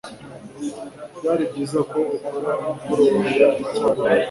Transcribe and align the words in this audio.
Byari 1.17 1.43
byiza 1.51 1.79
ko 1.91 1.99
ukora 2.15 2.51
umukoro 2.61 3.01
wawe 3.09 3.27
icyarimwe. 3.29 3.69